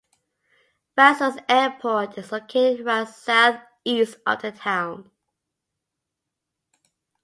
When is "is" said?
2.17-2.31